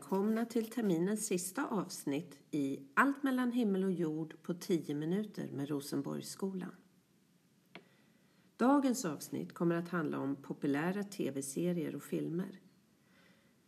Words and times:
välkomna 0.00 0.44
till 0.44 0.70
terminens 0.70 1.26
sista 1.26 1.66
avsnitt 1.66 2.38
i 2.50 2.80
Allt 2.94 3.22
mellan 3.22 3.52
himmel 3.52 3.84
och 3.84 3.92
jord 3.92 4.34
på 4.42 4.54
10 4.54 4.94
minuter 4.94 5.48
med 5.52 5.68
Rosenborgsskolan. 5.68 6.74
Dagens 8.56 9.04
avsnitt 9.04 9.54
kommer 9.54 9.74
att 9.74 9.88
handla 9.88 10.18
om 10.18 10.36
populära 10.36 11.02
tv-serier 11.02 11.96
och 11.96 12.02
filmer. 12.02 12.60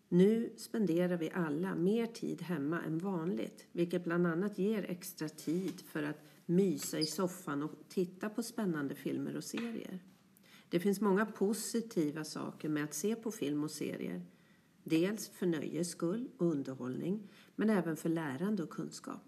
Nu 0.09 0.53
spenderar 0.57 1.17
vi 1.17 1.31
alla 1.31 1.75
mer 1.75 2.07
tid 2.07 2.43
hemma 2.43 2.83
än 2.83 2.99
vanligt, 2.99 3.67
vilket 3.73 4.05
bland 4.05 4.27
annat 4.27 4.59
ger 4.59 4.91
extra 4.91 5.29
tid 5.29 5.81
för 5.81 6.03
att 6.03 6.25
mysa 6.47 6.99
i 6.99 7.07
soffan 7.07 7.63
och 7.63 7.73
titta 7.89 8.29
på 8.29 8.43
spännande 8.43 8.95
filmer 8.95 9.37
och 9.37 9.45
serier. 9.45 9.99
Det 10.69 10.81
finns 10.81 11.01
många 11.01 11.27
positiva 11.27 12.25
saker 12.25 12.69
med 12.69 12.85
att 12.85 12.95
se 12.95 13.15
på 13.15 13.31
film 13.31 13.65
och 13.65 13.71
serier. 13.71 14.23
Dels 14.85 15.29
för 15.29 15.47
nöjes 15.47 15.89
skull 15.89 16.29
och 16.39 16.47
underhållning, 16.47 17.29
men 17.57 17.71
även 17.71 17.97
för 17.97 18.09
lärande 18.09 18.63
och 18.63 18.71
kunskap. 18.71 19.23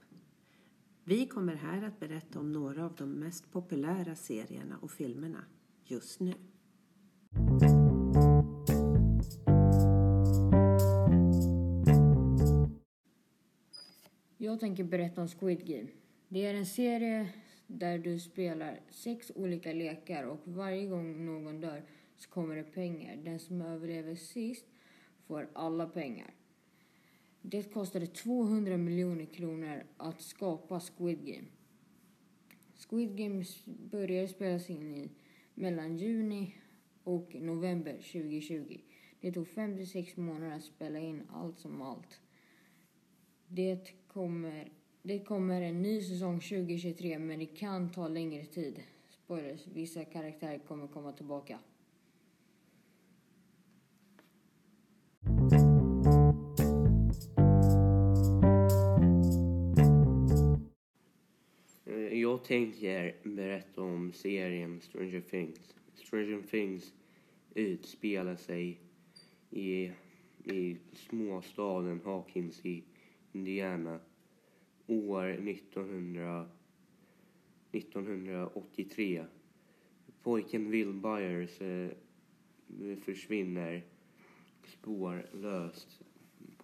Vi 1.05 1.27
kommer 1.27 1.55
här 1.55 1.83
att 1.83 2.01
berätta 2.01 2.41
om 2.41 2.53
några 2.53 2.85
av 2.85 2.95
de 2.95 3.11
mest 3.11 3.53
populära 3.53 4.15
serierna 4.15 4.79
och 4.80 4.91
filmerna 4.91 5.45
just 5.85 6.21
nu. 6.21 6.35
Jag 14.37 14.61
tänker 14.61 14.85
berätta 14.85 15.21
om 15.21 15.29
Squid 15.29 15.66
Game. 15.66 15.89
Det 16.29 16.47
är 16.47 16.55
en 16.55 16.66
serie 16.66 17.29
där 17.66 17.99
du 17.99 18.21
spelar 18.21 18.80
sex 18.91 19.33
olika 19.35 19.73
lekar 19.73 20.24
och 20.24 20.41
varje 20.45 20.87
gång 20.87 21.27
någon 21.27 21.61
dör 21.61 21.85
så 22.16 22.30
kommer 22.30 22.57
det 22.57 22.65
pengar. 22.65 23.16
Den 23.16 23.39
som 23.41 23.63
överlever 23.63 24.15
sist 24.15 24.65
får 25.27 25.49
alla 25.53 25.87
pengar. 25.87 26.35
Det 27.43 27.73
kostade 27.73 28.07
200 28.07 28.77
miljoner 28.77 29.25
kronor 29.25 29.83
att 29.97 30.21
skapa 30.21 30.80
Squid 30.80 31.27
Game. 31.27 31.49
Squid 32.89 33.17
Game 33.17 33.45
började 33.65 34.29
spelas 34.29 34.71
in 34.71 34.95
i 34.95 35.11
mellan 35.55 35.97
juni 35.97 36.55
och 37.05 37.35
november 37.35 37.93
2020. 37.93 38.80
Det 39.21 39.33
tog 39.33 39.49
56 39.49 40.17
månader 40.17 40.57
att 40.57 40.65
spela 40.65 40.99
in 40.99 41.23
allt 41.33 41.59
som 41.59 41.83
allt. 41.83 42.21
Det 43.47 43.93
kommer, 44.09 44.73
det 45.02 45.19
kommer 45.19 45.63
en 45.63 45.83
ny 45.83 46.02
säsong 46.02 46.41
2023 46.41 47.19
men 47.19 47.39
det 47.39 47.47
kan 47.47 47.93
ta 47.93 48.09
längre 48.09 48.45
tid. 48.45 48.83
Spoilers, 49.09 49.67
vissa 49.67 50.05
karaktärer 50.05 50.59
kommer 50.59 50.87
komma 50.87 51.13
tillbaka. 51.13 51.59
Jag 62.25 62.45
tänker 62.45 63.17
berätta 63.23 63.83
om 63.83 64.12
serien 64.12 64.81
Stranger 64.81 65.21
Things. 65.21 65.75
Stranger 65.94 66.43
Things 66.43 66.94
utspelar 67.55 68.37
sig 68.37 68.81
i, 69.50 69.91
i 70.45 70.77
småstaden 70.93 72.00
Hawkins 72.05 72.67
i 72.67 72.84
Indiana 73.33 74.00
år 74.87 75.28
1900, 75.28 76.49
1983. 77.72 79.25
Pojken 80.22 80.71
Will 80.71 80.93
Byers 80.93 81.61
eh, 81.61 81.91
försvinner 83.05 83.83
spårlöst 84.67 86.01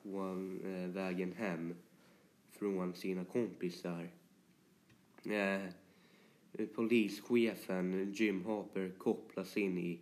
på 0.03 0.19
eh, 0.65 0.89
vägen 0.91 1.33
hem 1.33 1.75
från 2.51 2.95
sina 2.95 3.25
kompisar. 3.25 4.20
Eh, 5.25 5.69
polischefen 6.75 8.13
Jim 8.13 8.45
Harper 8.45 8.91
kopplas 8.99 9.57
in 9.57 9.79
i 9.79 10.01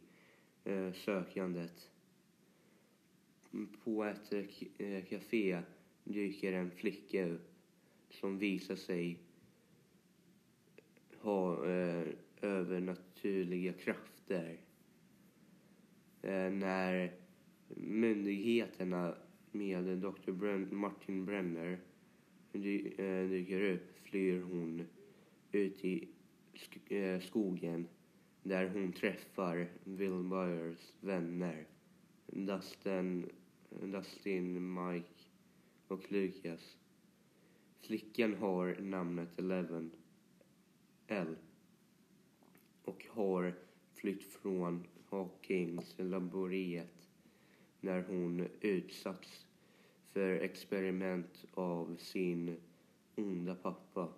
eh, 0.65 0.93
sökandet. 0.93 1.91
På 3.85 4.05
ett 4.05 4.33
eh, 4.33 4.45
eh, 4.79 5.05
café 5.05 5.63
dyker 6.05 6.53
en 6.53 6.71
flicka 6.71 7.27
upp 7.27 7.51
som 8.11 8.39
visar 8.39 8.77
sig 8.77 9.19
ha 11.21 11.67
eh, 11.71 12.07
övernaturliga 12.41 13.73
krafter. 13.73 14.59
Eh, 16.23 16.51
när 16.51 17.13
myndigheterna 17.77 19.15
med 19.53 19.85
Dr. 19.99 20.31
Bren- 20.33 20.73
Martin 20.75 21.25
Brenner 21.25 21.79
dy- 22.53 22.93
eh, 22.99 23.29
dyker 23.29 23.61
upp 23.73 23.99
flyr 24.03 24.41
hon 24.43 24.87
ut 25.53 25.85
i 25.85 26.09
sk- 26.55 26.93
eh, 26.97 27.21
skogen 27.21 27.89
där 28.43 28.69
hon 28.69 28.93
träffar 28.93 29.69
Will 29.85 30.23
Byers 30.23 30.93
vänner 31.01 31.67
Dustin, 32.27 33.31
Dustin, 33.71 34.75
Mike 34.75 35.25
och 35.89 36.13
Lucas. 36.13 36.77
Flickan 37.81 38.35
har 38.35 38.77
namnet 38.81 39.39
Eleven 39.39 39.91
L 41.07 41.37
och 42.85 43.07
har 43.11 43.55
flytt 43.95 44.25
från 44.25 44.85
Hawkins 45.11 45.95
laboratoriet 45.99 47.09
när 47.81 48.03
hon 48.03 48.49
utsatts 48.61 49.47
för 50.13 50.31
experiment 50.31 51.45
av 51.55 51.97
sin 51.97 52.57
onda 53.17 53.55
pappa. 53.55 54.09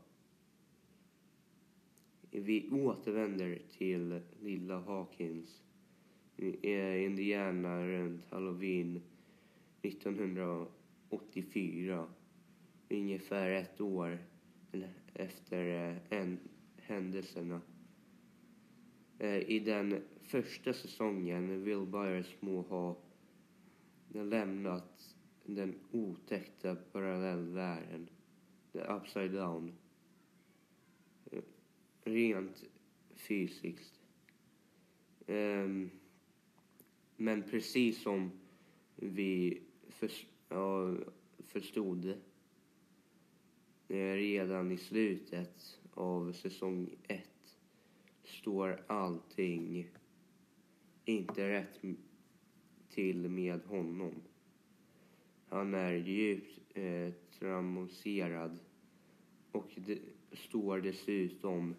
Vi 2.31 2.71
återvänder 2.71 3.63
till 3.79 4.21
lilla 4.43 4.79
Hawkins 4.79 5.63
i 6.37 7.05
Indiana 7.05 7.87
runt 7.87 8.25
halloween 8.31 9.03
1984. 9.83 12.07
Ungefär 12.89 13.51
ett 13.51 13.81
år 13.81 14.19
efter 15.15 15.91
eh, 15.91 15.97
en, 16.19 16.39
händelserna. 16.77 17.61
Eh, 19.19 19.51
I 19.51 19.59
den 19.59 20.03
första 20.23 20.73
säsongen 20.73 21.65
vill 21.65 21.87
Byers 21.87 22.37
må 22.41 22.62
ha 22.62 22.97
lämnat 24.09 25.17
den 25.45 25.75
otäckta 25.91 26.75
parallellvärlden, 26.75 28.09
the 28.73 28.81
upside 28.81 29.33
down, 29.33 29.73
rent 32.05 32.65
fysiskt. 33.15 34.00
Um, 35.27 35.91
men 37.16 37.43
precis 37.43 38.03
som 38.03 38.31
vi 38.97 39.62
förs- 39.88 40.27
ja, 40.49 40.97
förstod 41.38 42.05
eh, 43.88 44.15
redan 44.15 44.71
i 44.72 44.77
slutet 44.77 45.81
av 45.94 46.33
säsong 46.33 46.91
ett 47.09 47.59
står 48.25 48.84
allting 48.87 49.88
inte 51.05 51.50
rätt 51.50 51.81
till 52.88 53.28
med 53.28 53.61
honom. 53.65 54.15
Han 55.49 55.75
är 55.75 55.93
djupt 55.93 56.61
eh, 56.75 57.12
traumatiserad 57.38 58.59
och 59.52 59.70
det 59.76 59.99
står 60.32 60.81
dessutom 60.81 61.75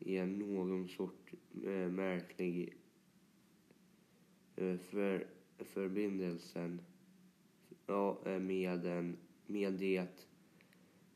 i 0.00 0.26
någon 0.26 0.88
sort 0.88 1.32
eh, 1.64 1.90
märklig 1.90 2.74
eh, 4.56 4.76
för, 4.76 5.26
förbindelsen 5.58 6.80
ja, 7.86 8.22
eh, 8.26 8.38
med, 8.38 8.86
en, 8.86 9.16
med 9.46 9.72
det 9.72 10.08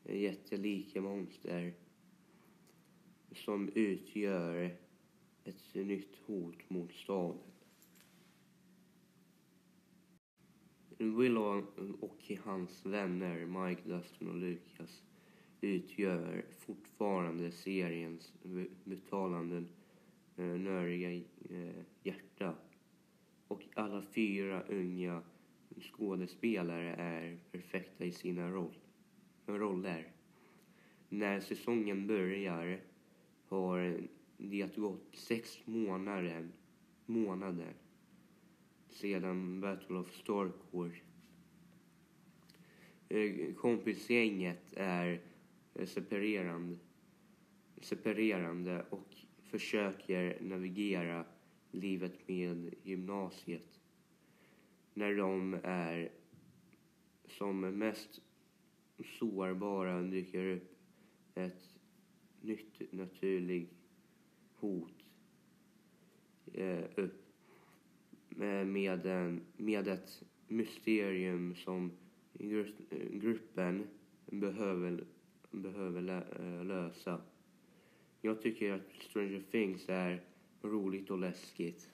eh, 0.03 0.21
jättelika 0.21 1.01
monster 1.01 1.73
som 3.31 3.69
utgör 3.75 4.77
ett 5.43 5.73
nytt 5.73 6.15
hot 6.25 6.69
mot 6.69 6.93
staden. 6.93 7.41
Will 10.97 11.37
och 11.37 12.31
hans 12.43 12.85
vänner 12.85 13.45
Mike, 13.45 13.81
Dustin 13.89 14.29
och 14.29 14.35
Lucas 14.35 15.03
utgör 15.65 16.45
fortfarande 16.59 17.51
seriens 17.51 18.33
betalande 18.83 19.63
eh, 20.35 20.45
nöriga 20.45 21.11
eh, 21.49 21.83
hjärta. 22.03 22.55
Och 23.47 23.61
alla 23.75 24.01
fyra 24.01 24.61
unga 24.61 25.21
skådespelare 25.81 26.95
är 26.95 27.37
perfekta 27.51 28.05
i 28.05 28.11
sina 28.11 28.49
roll, 28.49 28.77
roller. 29.45 30.11
När 31.09 31.39
säsongen 31.39 32.07
börjar 32.07 32.81
har 33.47 33.99
det 34.37 34.75
gått 34.75 35.15
sex 35.15 35.59
månader, 35.65 36.49
månader 37.05 37.73
sedan 38.89 39.61
Battle 39.61 39.95
of 39.95 40.11
Starcourt 40.13 41.01
eh, 43.09 43.53
kompisgänget 43.55 44.73
är 44.73 45.21
Eh, 45.75 45.85
separerande, 45.85 46.77
separerande 47.81 48.85
och 48.89 49.15
försöker 49.43 50.41
navigera 50.41 51.25
livet 51.71 52.27
med 52.27 52.73
gymnasiet. 52.83 53.79
När 54.93 55.15
de 55.15 55.59
är 55.63 56.09
som 57.27 57.59
mest 57.59 58.21
sårbara 59.19 60.01
dyker 60.01 60.45
upp 60.45 60.77
ett 61.35 61.79
nytt 62.41 62.91
naturligt 62.93 63.73
hot 64.55 65.05
eh, 66.53 66.83
upp 66.95 67.21
med, 68.29 69.05
en, 69.05 69.37
eh, 69.37 69.41
med 69.57 69.87
ett 69.87 70.23
mysterium 70.47 71.55
som 71.55 71.91
gru- 72.33 72.85
eh, 72.89 73.19
gruppen 73.19 73.87
behöver, 74.25 75.03
behöver 75.61 76.01
lö- 76.01 76.59
eh, 76.59 76.65
lösa. 76.65 77.21
Jag 78.21 78.41
tycker 78.41 78.73
att 78.73 78.91
Stranger 79.09 79.43
Things 79.51 79.89
är 79.89 80.23
roligt 80.61 81.09
och 81.09 81.19
läskigt. 81.19 81.89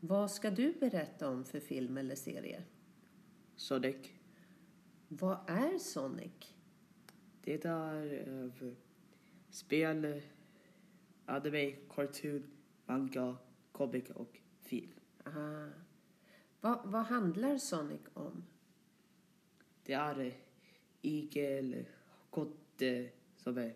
Vad 0.00 0.30
ska 0.30 0.50
du 0.50 0.72
berätta 0.72 1.28
om 1.28 1.44
för 1.44 1.60
film 1.60 1.96
eller 1.96 2.14
serie? 2.14 2.62
Sonic. 3.56 3.96
Vad 5.08 5.38
är 5.50 5.78
Sonic? 5.78 6.54
Det 7.44 7.64
är 7.64 8.28
uh, 8.28 8.72
spel, 9.50 10.22
anime, 11.26 11.72
cartoon, 11.88 12.42
manga, 12.86 13.36
comic 13.72 14.10
och 14.10 14.40
film. 14.60 14.92
Ah. 16.62 16.68
Vad, 16.68 16.92
vad 16.92 17.02
handlar 17.02 17.58
Sonic 17.58 18.00
om? 18.14 18.44
Det 19.84 19.92
är 19.92 20.34
igel, 21.02 21.84
kotte 22.30 23.08
som 23.36 23.58
är 23.58 23.74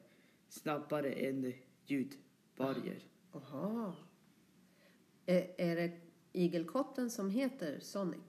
snabbare 0.48 1.12
än 1.12 1.52
ljudvargar. 1.86 2.98
Aha. 3.32 3.96
Är, 5.26 5.54
är 5.58 5.76
det 5.76 6.00
igelkotten 6.32 7.10
som 7.10 7.30
heter 7.30 7.80
Sonic? 7.80 8.20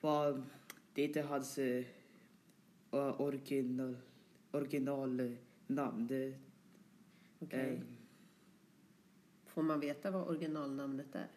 Vad 0.00 0.42
det 0.94 1.02
är 1.02 1.06
inte 1.06 1.22
hans 1.22 1.58
uh, 1.58 1.84
original, 2.90 3.96
originalnamn. 4.50 6.06
Det, 6.06 6.38
Okej. 7.38 7.74
eh, 7.74 7.80
Får 9.46 9.62
man 9.62 9.80
veta 9.80 10.10
vad 10.10 10.28
originalnamnet 10.28 11.14
är? 11.14 11.28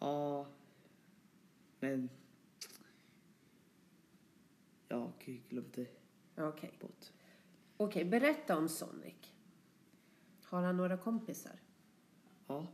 Ja, 0.00 0.46
men 1.80 2.10
jag 4.88 5.12
glömde 5.48 5.86
Okej. 6.36 6.72
bort. 6.80 7.12
Okej, 7.76 8.04
berätta 8.04 8.56
om 8.56 8.68
Sonic. 8.68 9.14
Har 10.42 10.62
han 10.62 10.76
några 10.76 10.96
kompisar? 10.96 11.60
Ja. 12.46 12.66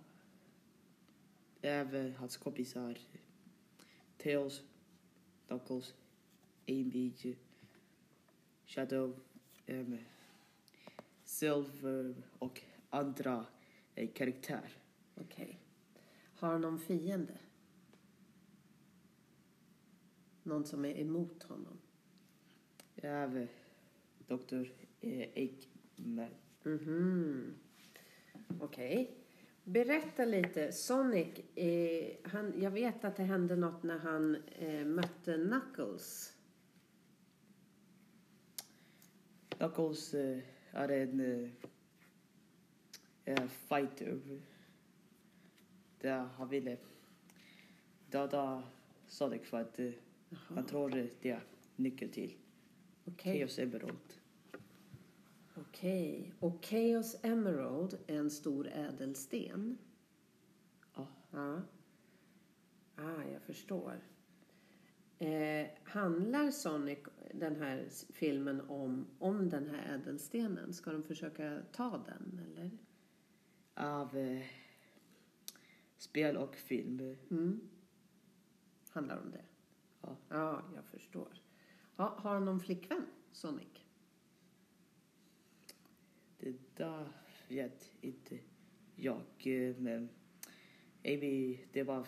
Även 1.61 2.15
hans 2.15 2.37
kompisar 2.37 2.99
Tails, 4.19 4.63
Knuckles, 5.47 5.95
Amy, 6.69 7.13
Shadow, 8.67 9.21
um, 9.67 9.99
Silver 11.25 12.15
och 12.39 12.63
andra 12.91 13.47
eh, 13.95 14.11
karaktärer. 14.15 14.73
Okej. 15.15 15.66
Har 16.39 16.59
någon 16.59 16.79
fiende? 16.79 17.39
Någon 20.43 20.65
som 20.65 20.85
är 20.85 20.99
emot 21.01 21.43
honom? 21.43 21.79
Även 22.97 23.49
Dr. 24.27 24.65
eh, 25.01 25.29
Eggman. 25.35 26.31
Mhm. 26.63 27.55
Okej. 28.61 29.11
Berätta 29.65 30.25
lite. 30.25 30.73
Sonic, 30.73 31.29
eh, 31.55 32.17
han, 32.23 32.61
jag 32.63 32.71
vet 32.71 33.05
att 33.05 33.17
det 33.17 33.23
hände 33.23 33.57
något 33.57 33.83
när 33.83 33.99
han 33.99 34.35
eh, 34.35 34.85
mötte 34.85 35.35
Knuckles. 35.35 36.33
Knuckles 39.49 40.15
eh, 40.15 40.39
är 40.73 40.89
en 40.89 41.21
eh, 43.25 43.47
fighter. 43.47 44.21
Där 46.01 46.29
han 46.37 46.49
ville 46.49 46.77
döda 48.11 48.63
Sonic 49.07 49.43
för 49.43 49.61
att 49.61 49.81
han 50.29 50.67
tror 50.67 50.91
det 51.21 51.31
är 51.31 51.41
nyckeln 51.77 52.11
till 52.11 52.37
Okej. 53.05 53.39
Chaos 53.39 53.59
Emerald. 53.59 54.15
Okej. 55.55 56.33
Och 56.41 56.65
Chaos 56.65 57.17
Emerald 57.23 57.99
är 58.07 58.19
en 58.19 58.31
stor 58.31 58.69
ädelsten. 58.69 59.79
Ja. 60.95 61.07
Ja. 61.31 61.63
Ah, 62.97 63.23
jag 63.33 63.43
förstår. 63.43 64.01
Eh, 65.19 65.67
handlar 65.83 66.51
Sonic, 66.51 66.99
den 67.35 67.57
här 67.57 67.89
filmen, 68.13 68.61
om, 68.61 69.07
om 69.19 69.49
den 69.49 69.67
här 69.67 69.95
ädelstenen? 69.95 70.73
Ska 70.73 70.93
de 70.93 71.03
försöka 71.03 71.59
ta 71.73 72.05
den, 72.07 72.41
eller? 72.47 72.71
Av 73.75 74.17
eh, 74.17 74.43
spel 76.07 76.37
och 76.37 76.57
film. 76.57 77.17
Mm. 77.31 77.61
Handlar 78.91 79.19
om 79.19 79.31
det? 79.31 79.45
Ja. 80.01 80.17
Ja, 80.29 80.63
jag 80.75 80.85
förstår. 80.85 81.43
Ja, 81.97 82.15
har 82.19 82.35
han 82.35 82.45
någon 82.45 82.61
flickvän, 82.61 83.07
Sonic? 83.33 83.69
Det 86.39 86.55
där 86.77 87.09
vet 87.49 87.93
inte 88.01 88.39
jag. 88.95 89.23
Men 89.79 90.09
Amy, 91.05 91.59
det 91.73 91.83
var 91.83 92.07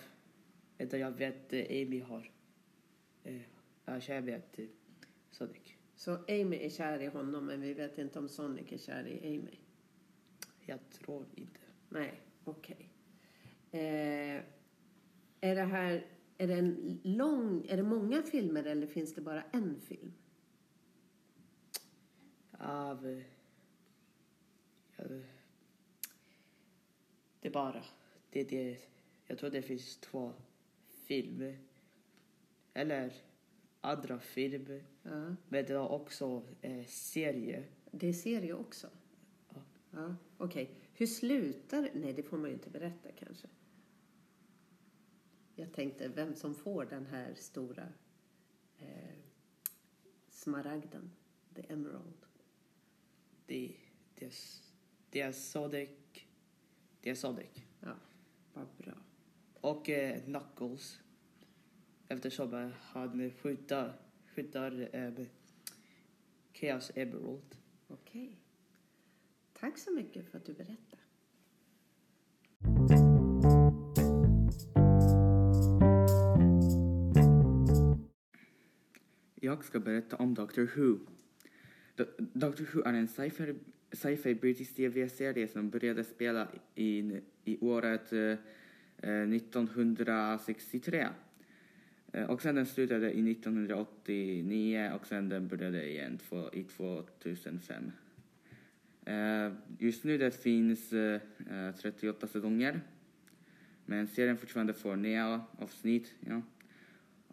det 0.77 0.99
jag 0.99 1.11
vet 1.11 1.53
Amy 1.53 2.01
har. 2.01 2.33
Jag 3.85 4.03
känner 4.03 4.23
med 4.23 4.69
Sonic. 5.31 5.75
Så 5.97 6.15
Amy 6.15 6.57
är 6.57 6.71
kär 6.71 7.01
i 7.01 7.07
honom, 7.07 7.47
men 7.47 7.61
vi 7.61 7.75
vet 7.75 7.99
inte 7.99 8.19
om 8.19 8.29
Sonic 8.29 8.73
är 8.73 8.79
kär 8.79 9.07
i 9.07 9.37
Amy. 9.37 9.59
Jag 10.61 10.91
tror 10.91 11.27
inte. 11.35 11.61
Nej, 11.89 12.21
okej. 12.45 12.88
Eh, 13.71 14.43
är 15.41 15.55
det 15.55 15.63
här... 15.65 16.07
Är 16.39 16.47
det 16.49 16.55
en 16.55 17.01
lång... 17.05 17.67
Är 17.69 17.77
det 17.77 17.83
många 17.83 18.23
filmer 18.23 18.65
eller 18.65 18.87
finns 18.87 19.15
det 19.15 19.21
bara 19.21 19.43
en 19.43 19.81
film? 19.81 20.13
Av... 22.59 23.07
eh, 23.07 23.23
jag- 24.97 25.23
det 27.41 27.49
är 27.49 27.53
bara... 27.53 27.85
Det, 28.31 28.45
det, 28.45 28.79
jag 29.27 29.39
tror 29.39 29.51
det 29.51 29.63
finns 29.63 29.97
två 29.97 30.33
filmer. 30.89 31.59
Eller 32.75 33.13
andra 33.81 34.19
filmer. 34.19 34.85
Ja. 35.03 35.35
Men 35.49 35.65
det 35.65 35.71
är 35.71 35.93
också 35.93 36.43
eh, 36.61 36.85
serier. 36.87 37.67
Det 37.91 38.09
är 38.09 38.13
serie 38.13 38.55
också? 38.55 38.87
Ja. 39.55 39.61
Ja, 39.91 40.17
okej. 40.39 40.71
Hur 40.95 41.07
slutar... 41.07 41.91
Nej, 41.95 42.13
det 42.13 42.23
får 42.23 42.37
man 42.39 42.51
ju 42.51 42.55
inte 42.55 42.71
berätta 42.71 43.09
kanske. 43.19 43.49
Jag 45.59 45.73
tänkte 45.73 46.09
vem 46.09 46.35
som 46.35 46.55
får 46.55 46.85
den 46.85 47.07
här 47.07 47.35
stora 47.35 47.89
eh, 48.79 49.15
smaragden. 50.29 51.11
The 51.55 51.73
Emerald. 51.73 52.27
Det, 53.47 53.77
det, 54.15 54.35
det 55.11 55.21
är 55.21 55.33
Sonic. 55.33 55.91
Det 57.01 57.11
är 57.11 57.15
Sonic. 57.15 57.65
Ja, 57.81 57.95
vad 58.53 58.67
bra. 58.77 58.95
Och 59.61 59.89
eh, 59.89 60.23
Knuckles. 60.23 61.01
Eftersom 62.09 62.73
han 62.81 63.31
skjuter, 63.31 63.93
skjuter 64.35 64.91
eh, 64.93 65.27
Chaos 66.53 66.93
Emerald. 66.95 67.57
Okej. 67.89 68.41
Tack 69.53 69.79
så 69.79 69.93
mycket 69.93 70.29
för 70.29 70.39
att 70.39 70.45
du 70.45 70.53
berättade. 70.53 70.88
Jag 79.49 79.65
ska 79.65 79.81
berätta 79.81 80.17
om 80.17 80.35
Doctor 80.35 80.71
Who. 80.77 80.99
Do- 81.97 82.15
Doctor 82.19 82.65
Who 82.73 82.83
är 82.89 82.93
en 82.93 83.09
sci-fi, 83.09 83.55
sci 83.93 84.35
brittisk 84.35 84.75
tv-serie 84.75 85.49
som 85.49 85.71
började 85.71 86.05
spela 86.05 86.49
i, 86.75 87.21
i 87.45 87.59
året 87.61 88.13
eh, 88.13 88.35
1963. 89.03 91.07
Eh, 92.13 92.31
och 92.31 92.43
sen 92.43 92.55
den 92.55 92.67
slutade 92.67 93.13
i 93.13 93.33
1989 93.33 94.91
och 94.95 95.07
sen 95.07 95.29
den 95.29 95.49
började 95.49 95.89
igen 95.89 96.19
två, 96.19 96.51
i 96.53 96.65
2005. 96.65 97.93
Eh, 99.05 99.53
just 99.79 100.05
nu 100.05 100.19
det 100.19 100.31
finns 100.43 100.93
eh, 100.93 101.21
38 101.81 102.27
säsonger. 102.27 102.81
Men 103.87 104.07
serien 104.07 104.37
fortfarande 104.37 104.75
får 104.75 104.97
nya 104.97 105.45
avsnitt. 105.59 106.15
Ja. 106.21 106.43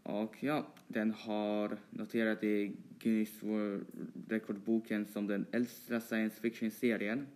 Och 0.06 0.44
ja, 0.44 0.66
den 0.88 1.12
har 1.12 1.78
noterat 1.90 2.44
i 2.44 2.72
Guinness 3.00 3.44
World 3.44 3.86
Record-boken 4.30 5.06
som 5.06 5.28
den 5.28 5.46
äldsta 5.52 6.02
science 6.02 6.42
fiction-serien. 6.42 7.28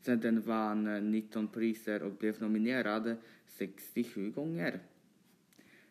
Sen 0.00 0.20
den 0.20 0.40
vann 0.40 0.86
eh, 0.86 1.02
19 1.02 1.48
priser 1.48 2.02
och 2.02 2.12
blev 2.12 2.42
nominerad 2.42 3.16
67 3.46 4.30
gånger. 4.30 4.80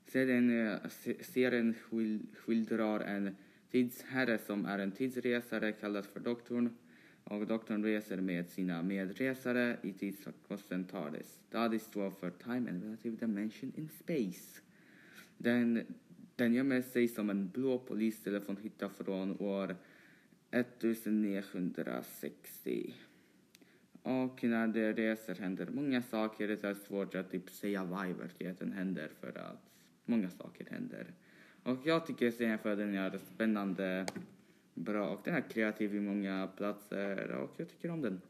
Serien, 0.05 0.67
eh, 0.67 0.77
serien 1.21 1.75
skildrar 2.33 2.99
en 2.99 3.35
tidsherre 3.71 4.37
som 4.37 4.65
är 4.65 4.79
en 4.79 4.91
tidsresare 4.91 5.71
kallad 5.71 6.05
för 6.05 6.19
Doktorn 6.19 6.69
och 7.23 7.47
doktorn 7.47 7.83
reser 7.83 8.21
med 8.21 8.49
sina 8.49 8.83
medresare 8.83 9.77
i 9.81 9.93
tidsfarkosten 9.93 10.83
TARDIS. 10.83 11.39
TARDIS 11.51 11.83
står 11.83 12.11
för 12.11 12.29
Time 12.29 12.69
and 12.71 12.83
Relative 12.83 13.15
Dimension 13.15 13.71
in 13.75 13.89
Space. 13.99 14.64
Den, 15.37 15.85
den 16.35 16.53
gömmer 16.53 16.81
sig 16.81 17.07
som 17.07 17.29
en 17.29 17.49
blå 17.49 17.79
polistelefon 17.79 18.57
hittad 18.57 18.89
från 18.89 19.39
år 19.39 19.75
1960. 20.51 22.93
Och 24.01 24.43
när 24.43 24.67
de 24.67 24.93
reser 24.93 25.35
händer 25.35 25.67
många 25.71 26.01
saker. 26.01 26.47
Det 26.47 26.63
är 26.63 26.73
svårt 26.73 27.15
att 27.15 27.31
typ 27.31 27.49
säga 27.49 27.83
vad 27.83 28.09
i 28.09 28.13
verkligheten 28.13 28.71
händer 28.71 29.09
för 29.19 29.37
att 29.37 29.69
många 30.05 30.29
saker 30.29 30.67
händer. 30.71 31.13
Och 31.63 31.77
jag 31.83 32.05
tycker 32.05 32.31
serien 32.31 32.59
för 32.59 32.75
den 32.75 32.95
är 32.95 33.19
spännande, 33.33 34.05
bra 34.73 35.09
och 35.09 35.21
den 35.23 35.35
är 35.35 35.41
kreativ 35.41 35.95
i 35.95 35.99
många 35.99 36.49
platser 36.57 37.31
och 37.31 37.53
jag 37.57 37.69
tycker 37.69 37.91
om 37.91 38.01
den. 38.01 38.21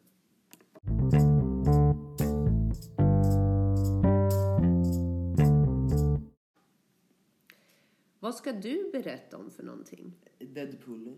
Vad 8.25 8.35
ska 8.35 8.51
du 8.51 8.89
berätta 8.91 9.37
om 9.37 9.51
för 9.51 9.63
någonting? 9.63 10.13
Deadpool. 10.39 11.15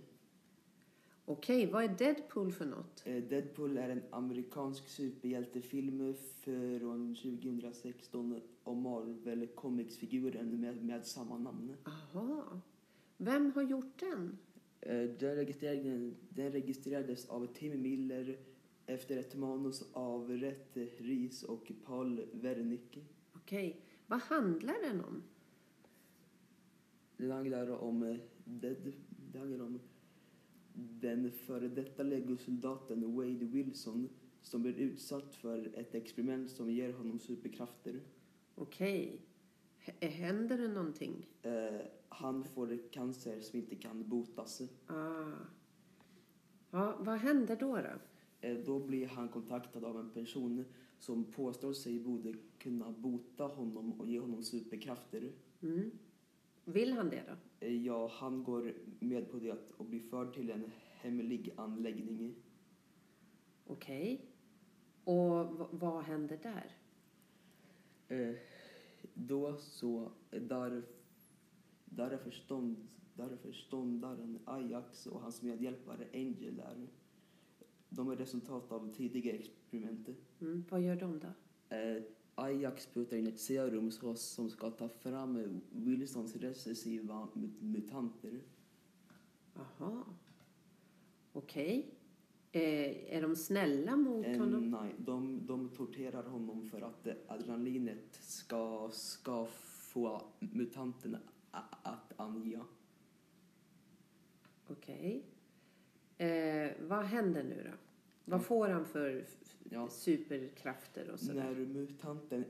Okej, 1.26 1.72
vad 1.72 1.84
är 1.84 1.88
Deadpool 1.88 2.52
för 2.52 2.66
något? 2.66 3.04
Eh, 3.06 3.24
Deadpool 3.24 3.78
är 3.78 3.90
en 3.90 4.02
amerikansk 4.10 4.88
superhjältefilm 4.88 6.14
från 6.44 7.16
2016 7.16 8.42
om 8.64 8.82
Marvel 8.82 9.48
Comics-figuren 9.48 10.62
med, 10.62 10.86
med 10.86 11.06
samma 11.06 11.38
namn. 11.38 11.76
Aha. 11.84 12.62
Vem 13.18 13.52
har 13.56 13.62
gjort 13.64 14.00
den? 14.00 14.38
Eh, 14.82 15.04
Den 15.04 15.36
registrerades, 15.36 16.14
den 16.30 16.52
registrerades 16.52 17.30
av 17.30 17.46
Tim 17.54 17.82
Miller 17.82 18.38
efter 18.86 19.18
ett 19.18 19.36
manus 19.36 19.90
av 19.94 20.30
Rhett 20.30 20.78
Reese 20.98 21.44
och 21.44 21.72
Paul 21.86 22.26
Wernick. 22.34 22.98
Okej, 23.34 23.82
vad 24.08 24.20
handlar 24.20 24.90
den 24.90 25.02
om? 25.02 25.24
Det 27.18 27.32
handlar 27.32 27.70
om, 27.70 28.04
eh, 28.04 28.18
Dead, 28.46 28.94
det 29.32 29.40
handlar 29.40 29.66
om 29.66 29.80
den 30.74 31.32
före 31.32 31.68
detta 31.68 32.04
legosoldaten 32.04 33.16
Wade 33.16 33.46
Wilson 33.46 34.10
som 34.42 34.62
blir 34.62 34.74
utsatt 34.76 35.36
för 35.36 35.72
ett 35.76 35.96
experiment 35.96 36.50
som 36.52 36.72
ger 36.72 36.94
honom 36.94 37.20
superkrafter. 37.20 38.02
Okej. 38.56 39.22
H- 39.86 40.08
händer 40.08 40.58
det 40.58 40.68
någonting? 40.68 41.26
Eh, 41.42 41.82
han 42.10 42.44
får 42.44 42.92
cancer 42.92 43.40
som 43.40 43.60
inte 43.60 43.76
kan 43.76 44.10
botas. 44.10 44.62
Ah. 44.88 45.32
Ja, 46.72 46.98
vad 47.00 47.18
händer 47.18 47.56
då? 47.56 47.76
då? 47.76 48.00
Eh, 48.48 48.58
då 48.66 48.80
blir 48.80 49.08
han 49.08 49.30
kontaktad 49.30 49.84
av 49.86 50.00
en 50.00 50.10
person 50.10 50.66
som 51.00 51.24
påstår 51.24 51.74
sig 51.74 52.00
borde 52.00 52.34
kunna 52.60 52.92
bota 52.92 53.44
honom 53.44 54.02
och 54.02 54.08
ge 54.08 54.20
honom 54.20 54.44
superkrafter. 54.44 55.32
Mm. 55.62 55.92
Vill 56.70 56.94
han 56.94 57.10
det 57.10 57.24
då? 57.28 57.68
Ja, 57.68 58.08
han 58.14 58.44
går 58.44 58.74
med 59.00 59.32
på 59.32 59.38
det 59.40 59.72
och 59.78 59.86
blir 59.86 60.00
förd 60.00 60.34
till 60.34 60.50
en 60.50 60.72
hemlig 61.02 61.54
anläggning. 61.58 62.36
Okej. 63.68 64.22
Och 65.04 65.60
v- 65.62 65.66
vad 65.72 66.04
händer 66.04 66.40
där? 66.44 66.72
Eh, 68.18 68.36
då 69.14 69.58
så, 69.58 70.12
där, 70.30 70.84
där, 71.86 72.12
är 72.12 72.18
förstånd, 72.18 72.88
där 73.16 73.30
är 73.30 73.38
förståndaren 73.38 74.40
Ajax 74.46 75.08
och 75.08 75.22
hans 75.22 75.42
medhjälpare 75.42 76.08
Angel 76.14 76.56
där. 76.56 76.88
De 77.90 78.10
är 78.10 78.16
resultat 78.16 78.72
av 78.72 78.94
tidiga 78.94 79.34
experiment. 79.36 80.10
Mm. 80.42 80.66
Vad 80.70 80.82
gör 80.82 80.96
de 80.96 81.20
då? 81.20 81.28
Eh, 81.76 82.04
Ajax 82.42 82.86
putar 82.88 83.18
in 83.18 83.28
ett 83.28 83.40
serum 83.40 83.92
som 84.16 84.50
ska 84.50 84.70
ta 84.72 84.90
fram 84.90 85.62
Wilsons 85.72 86.36
recessiva 86.36 87.28
mut- 87.34 87.62
mutanter. 87.62 88.40
Aha. 89.56 90.04
Okej. 91.34 91.90
Eh, 92.52 93.14
är 93.16 93.22
de 93.22 93.36
snälla 93.36 93.96
mot 93.96 94.26
Eh, 94.26 94.38
honom? 94.38 94.70
nej, 94.72 94.96
de, 94.98 95.46
de 95.46 95.70
torterar 95.70 96.24
honom 96.24 96.70
för 96.70 96.82
att 96.82 97.08
eh, 97.08 97.14
adrenalinet 97.28 98.16
ska, 98.22 98.90
ska 98.94 99.46
få 99.92 100.22
mutanterna 100.40 101.20
att 101.84 102.14
ange. 102.20 102.60
Okej. 104.68 105.24
Eh, 106.18 106.72
vad 106.82 107.04
händer 107.06 107.44
nu 107.44 107.72
då? 107.72 107.78
Vad 108.30 108.46
får 108.46 108.68
han 108.68 108.86
för 108.86 109.26
Ja. 109.70 109.90
superkrafter 109.90 111.10
och 111.12 111.20
sådär? 111.20 111.44
När 111.44 111.56
mutanten 111.66 112.46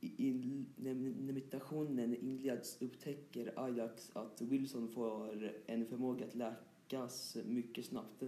in, 0.00 0.66
när, 0.76 0.94
mutationen 1.32 2.16
inleds 2.16 2.82
upptäcker 2.82 3.52
Ajax 3.56 4.10
att 4.16 4.40
Wilson 4.40 4.88
får 4.88 5.50
en 5.66 5.86
förmåga 5.86 6.24
att 6.26 6.34
läkas 6.34 7.36
mycket 7.46 7.84
snabbt. 7.84 8.22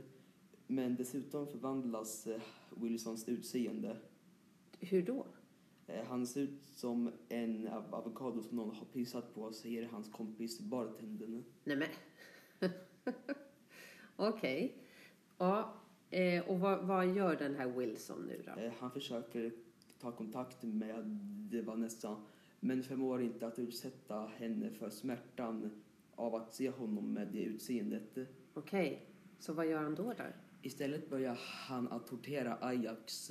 Men 0.66 0.94
dessutom 0.96 1.46
förvandlas 1.46 2.26
eh, 2.26 2.40
Wilsons 2.76 3.28
utseende. 3.28 3.96
Hur 4.80 5.02
då? 5.02 5.26
Eh, 5.86 6.04
Han 6.04 6.26
ser 6.26 6.40
ut 6.40 6.64
som 6.64 7.10
en 7.28 7.68
av- 7.68 7.94
avokado 7.94 8.42
som 8.42 8.56
någon 8.56 8.74
har 8.76 8.84
pissat 8.86 9.34
på, 9.34 9.52
säger 9.52 9.84
hans 9.88 10.08
kompis 10.12 10.60
bartendern. 10.60 11.44
Nej 11.64 11.76
men. 11.76 11.88
Okej. 14.16 14.76
Ja. 15.38 15.74
Eh, 16.10 16.48
och 16.48 16.60
vad, 16.60 16.86
vad 16.86 17.06
gör 17.06 17.36
den 17.36 17.54
här 17.54 17.68
Wilson 17.68 18.22
nu 18.26 18.42
då? 18.46 18.60
Eh, 18.60 18.72
Han 18.78 18.90
försöker 18.90 19.52
ta 19.98 20.12
kontakt 20.12 20.62
med 20.62 21.64
Vanessa 21.64 22.16
men 22.60 22.82
förmår 22.82 23.22
inte 23.22 23.46
att 23.46 23.58
utsätta 23.58 24.26
henne 24.26 24.70
för 24.70 24.90
smärtan 24.90 25.82
av 26.14 26.34
att 26.34 26.54
se 26.54 26.70
honom 26.70 27.12
med 27.12 27.28
det 27.32 27.42
utseendet. 27.42 28.18
Okej. 28.54 29.06
Så 29.38 29.52
vad 29.52 29.66
gör 29.66 29.82
han 29.82 29.94
då 29.94 30.12
där? 30.12 30.36
Istället 30.62 31.10
börjar 31.10 31.38
han 31.40 31.88
att 31.88 32.06
tortera 32.06 32.58
Ajax 32.60 33.30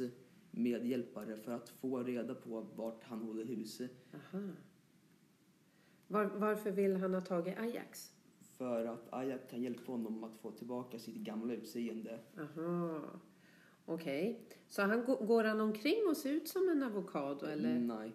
medhjälpare 0.51 1.37
för 1.37 1.51
att 1.51 1.69
få 1.69 2.03
reda 2.03 2.35
på 2.35 2.61
vart 2.75 3.03
han 3.03 3.21
håller 3.21 3.45
hus. 3.45 3.81
Aha. 4.13 4.43
Var, 6.07 6.25
varför 6.25 6.71
vill 6.71 6.95
han 6.95 7.13
ha 7.13 7.21
tagit 7.21 7.59
Ajax? 7.59 8.13
För 8.59 8.85
att 8.85 9.07
Ajax 9.13 9.49
kan 9.49 9.61
hjälpa 9.61 9.91
honom 9.91 10.23
att 10.23 10.37
få 10.41 10.51
tillbaka 10.51 10.99
sitt 10.99 11.15
gamla 11.15 11.53
utseende. 11.53 12.19
Aha. 12.37 13.01
Okej. 13.85 14.41
Så 14.67 14.81
han, 14.81 15.05
gå- 15.05 15.25
går 15.25 15.43
han 15.43 15.61
omkring 15.61 16.07
och 16.09 16.17
ser 16.17 16.31
ut 16.33 16.47
som 16.47 16.69
en 16.69 16.83
avokado 16.83 17.45
eller? 17.45 17.79
Nej. 17.79 18.11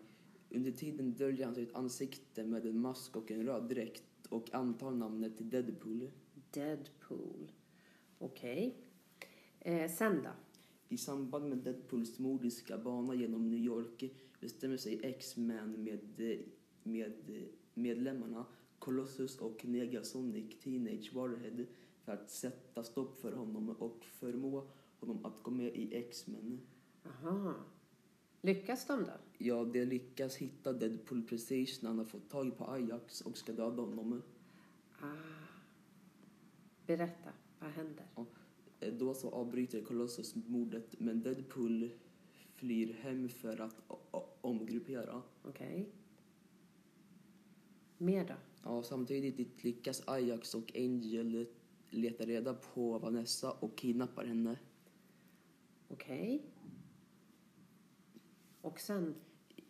Under 0.50 0.70
tiden 0.70 1.14
döljer 1.14 1.44
han 1.46 1.54
sitt 1.54 1.74
ansikte 1.74 2.44
med 2.44 2.66
en 2.66 2.78
mask 2.80 3.16
och 3.16 3.30
en 3.30 3.46
röd 3.46 3.68
dräkt 3.68 4.26
och 4.28 4.54
antar 4.54 4.90
namnet 4.90 5.32
Deadpool. 5.50 6.10
Deadpool. 6.50 7.52
Okej. 8.18 8.76
Eh, 9.60 9.90
sen 9.90 10.22
då? 10.22 10.30
I 10.88 10.96
samband 10.96 11.48
med 11.48 11.58
Deadpools 11.58 12.18
mordiska 12.18 12.78
bana 12.78 13.14
genom 13.14 13.48
New 13.48 13.58
York 13.58 14.04
bestämmer 14.40 14.76
sig 14.76 15.00
X-Men 15.02 15.84
med, 15.84 16.00
med 16.82 17.12
medlemmarna 17.74 18.46
Colossus 18.84 19.38
och 19.38 19.64
Negasonic 19.64 20.58
Teenage 20.62 21.14
Warhead 21.14 21.64
för 22.04 22.12
att 22.12 22.30
sätta 22.30 22.84
stopp 22.84 23.20
för 23.20 23.32
honom 23.32 23.68
och 23.70 24.04
förmå 24.04 24.66
honom 25.00 25.24
att 25.24 25.42
gå 25.42 25.50
med 25.50 25.76
i 25.76 25.94
X-Men. 25.96 26.60
Aha. 27.06 27.54
Lyckas 28.40 28.86
de 28.86 29.04
då? 29.04 29.12
Ja, 29.38 29.64
de 29.64 29.84
lyckas 29.84 30.36
hitta 30.36 30.72
Deadpool 30.72 31.22
precis 31.22 31.82
när 31.82 31.90
han 31.90 31.98
har 31.98 32.04
fått 32.04 32.30
tag 32.30 32.58
på 32.58 32.64
Ajax 32.64 33.20
och 33.20 33.36
ska 33.36 33.52
döda 33.52 33.82
honom. 33.82 34.22
Ah. 35.00 35.06
Berätta, 36.86 37.30
vad 37.58 37.70
händer? 37.70 38.04
Eh, 38.80 38.94
Då 38.94 39.14
så 39.14 39.30
avbryter 39.30 39.82
Colossus 39.82 40.34
mordet 40.34 41.00
men 41.00 41.22
Deadpool 41.22 41.90
flyr 42.54 42.92
hem 42.92 43.28
för 43.28 43.60
att 43.60 43.76
omgruppera. 44.40 45.22
Okej. 45.42 45.92
Mer 47.98 48.28
då? 48.28 48.34
Ja, 48.64 48.83
samtidigt 48.83 49.64
lyckas 49.64 50.02
Ajax 50.06 50.54
och 50.54 50.73
Angel 50.75 51.47
leta 51.90 52.26
reda 52.26 52.54
på 52.54 52.99
Vanessa 52.99 53.52
och 53.52 53.78
kidnappar 53.78 54.25
henne. 54.25 54.59
Okej. 55.88 56.42
Och 58.61 58.80
sen... 58.80 59.14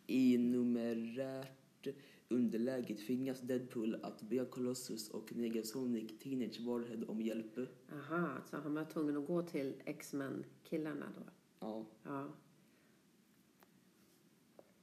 I 0.07 0.37
numerärt 0.37 1.87
underläge 2.29 2.95
tvingas 2.95 3.41
Deadpool 3.41 3.95
att 4.03 4.21
be 4.21 4.45
Colossus 4.45 5.09
och 5.09 5.35
Negasonic 5.35 6.19
Teenage 6.19 6.59
Warhead 6.59 7.05
om 7.07 7.21
hjälp. 7.21 7.57
Aha, 7.91 8.41
så 8.49 8.57
han 8.57 8.73
var 8.73 8.85
tvungen 8.85 9.17
att 9.17 9.27
gå 9.27 9.41
till 9.41 9.73
X-Men-killarna 9.85 11.05
då? 11.17 11.23
Ja. 11.59 11.85
Ja. 12.03 12.27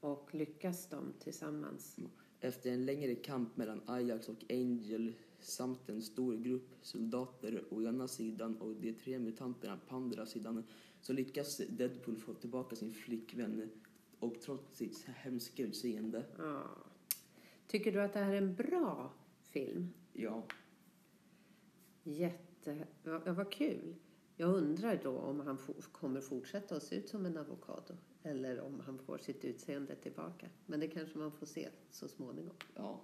Och 0.01 0.35
lyckas 0.35 0.89
de 0.89 1.13
tillsammans? 1.19 1.99
Efter 2.45 2.71
en 2.71 2.87
längre 2.87 3.15
kamp 3.15 3.57
mellan 3.57 3.81
Ajax 3.87 4.29
och 4.29 4.45
Angel 4.51 5.13
samt 5.41 5.89
en 5.89 6.03
stor 6.03 6.37
grupp 6.37 6.69
soldater 6.83 7.65
å 7.71 7.83
ena 7.83 8.09
sidan 8.09 8.57
och 8.57 8.75
de 8.75 8.93
tre 8.93 9.19
mutanterna 9.19 9.79
på 9.89 9.97
andra 9.97 10.27
sidan 10.27 10.65
så 11.01 11.13
lyckas 11.13 11.57
Deadpool 11.57 12.17
få 12.17 12.35
tillbaka 12.35 12.77
sin 12.77 12.93
flickvän 12.93 13.71
och 14.19 14.41
trots 14.41 14.77
sitt 14.77 15.05
hemska 15.07 15.63
utseende. 15.63 16.25
Ja. 16.39 16.63
Tycker 17.67 17.93
du 17.93 18.01
att 18.01 18.13
det 18.13 18.19
här 18.19 18.33
är 18.33 18.39
en 18.39 18.55
bra 18.55 19.13
film? 19.43 19.89
Ja, 20.13 20.47
Jätte... 22.03 22.87
Ja, 23.03 23.19
vad 23.27 23.53
kul. 23.53 23.95
Jag 24.37 24.55
undrar 24.55 25.01
då 25.03 25.19
om 25.19 25.41
han 25.41 25.59
kommer 25.93 26.21
fortsätta 26.21 26.77
att 26.77 26.83
se 26.83 26.97
ut 26.97 27.09
som 27.09 27.27
en 27.27 27.37
avokado 27.37 27.95
eller 28.23 28.61
om 28.61 28.81
han 28.81 28.99
får 28.99 29.19
sitt 29.19 29.45
utseende 29.45 29.95
tillbaka. 29.95 30.49
Men 30.67 30.81
det 30.81 30.89
kanske 30.89 31.19
man 31.19 31.33
får 31.33 31.47
se 31.47 31.69
så 31.91 32.09
småningom. 32.09 32.55
ja. 32.75 33.01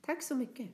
Tack 0.00 0.22
så 0.22 0.34
mycket. 0.34 0.70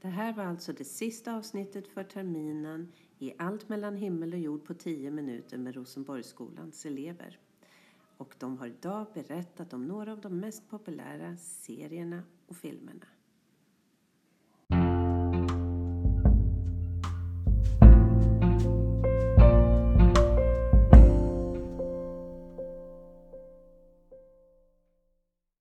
Det 0.00 0.08
här 0.08 0.32
var 0.32 0.44
alltså 0.44 0.72
det 0.72 0.84
sista 0.84 1.36
avsnittet 1.36 1.88
för 1.88 2.04
terminen 2.04 2.92
i 3.18 3.32
Allt 3.38 3.68
mellan 3.68 3.96
himmel 3.96 4.32
och 4.32 4.38
jord 4.38 4.64
på 4.64 4.74
10 4.74 5.10
minuter 5.10 5.58
med 5.58 5.74
Rosenborgsskolans 5.74 6.86
elever. 6.86 7.38
Och 8.16 8.34
de 8.38 8.58
har 8.58 8.66
idag 8.66 9.06
berättat 9.14 9.72
om 9.72 9.84
några 9.84 10.12
av 10.12 10.20
de 10.20 10.40
mest 10.40 10.70
populära 10.70 11.36
serierna 11.36 12.22
och 12.46 12.56
filmerna. 12.56 13.06